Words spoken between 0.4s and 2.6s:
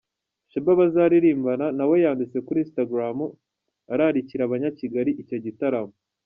Sheebah bazaririmbana na we yanditse kuri